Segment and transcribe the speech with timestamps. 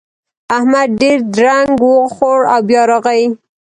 [0.57, 3.23] احمد ډېر درنګ وخوړ او بيا راغی.